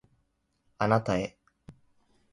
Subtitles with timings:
[0.79, 1.37] あなたへ